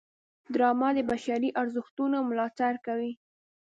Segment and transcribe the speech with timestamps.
[0.53, 3.11] ډرامه د بشري ارزښتونو ملاتړ کوي